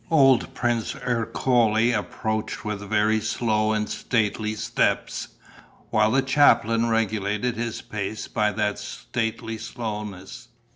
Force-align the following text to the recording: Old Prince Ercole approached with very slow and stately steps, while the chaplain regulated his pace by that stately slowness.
Old 0.09 0.51
Prince 0.55 0.95
Ercole 0.95 1.93
approached 1.93 2.65
with 2.65 2.81
very 2.89 3.21
slow 3.21 3.71
and 3.71 3.87
stately 3.87 4.55
steps, 4.55 5.27
while 5.91 6.09
the 6.09 6.23
chaplain 6.23 6.89
regulated 6.89 7.55
his 7.55 7.83
pace 7.83 8.27
by 8.27 8.51
that 8.51 8.79
stately 8.79 9.59
slowness. 9.59 10.47